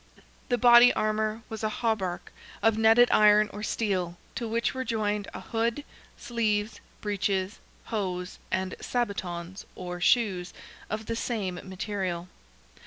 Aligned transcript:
The 0.49 0.57
body 0.57 0.91
armour 0.93 1.43
was 1.47 1.63
a 1.63 1.69
hauberk 1.69 2.31
of 2.63 2.75
netted 2.75 3.11
iron 3.11 3.49
or 3.53 3.61
steel, 3.61 4.17
to 4.33 4.47
which 4.47 4.73
were 4.73 4.83
joined 4.83 5.27
a 5.31 5.39
hood, 5.41 5.85
sleeves, 6.17 6.81
breeches, 7.01 7.59
hose 7.83 8.39
and 8.49 8.73
sabatons, 8.79 9.63
or 9.75 10.01
shoes, 10.01 10.55
of 10.89 11.05
the 11.05 11.15
same 11.15 11.59
material. 11.63 12.29